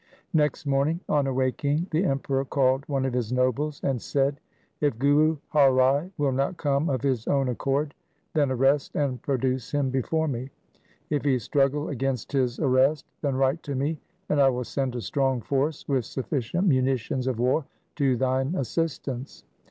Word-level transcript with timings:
Next 0.33 0.65
morning, 0.65 0.99
on 1.07 1.27
awaking, 1.27 1.85
the 1.91 2.03
Emperor 2.05 2.43
called 2.43 2.89
one 2.89 3.05
of 3.05 3.13
his 3.13 3.31
nobles 3.31 3.79
and 3.83 4.01
said,' 4.01 4.39
If 4.81 4.97
Guru 4.97 5.37
Har 5.49 5.71
Rai 5.71 6.11
will 6.17 6.31
not 6.31 6.57
come 6.57 6.89
of 6.89 7.03
his 7.03 7.27
own 7.27 7.49
accord, 7.49 7.93
then 8.33 8.49
arrest 8.49 8.95
and 8.95 9.21
produce 9.21 9.69
him 9.69 9.91
before 9.91 10.27
me. 10.27 10.49
If 11.11 11.23
he 11.23 11.37
struggle 11.37 11.89
against 11.89 12.31
his 12.31 12.59
arrest, 12.59 13.05
then 13.21 13.35
write 13.35 13.61
to 13.61 13.75
me, 13.75 13.99
and 14.27 14.41
I 14.41 14.49
will 14.49 14.63
send 14.63 14.95
a 14.95 15.01
strong 15.01 15.39
force 15.39 15.87
with 15.87 16.05
sufficient 16.05 16.67
munitions 16.67 17.27
of 17.27 17.37
war 17.37 17.65
to 17.97 18.17
thine 18.17 18.55
assistance.' 18.55 19.43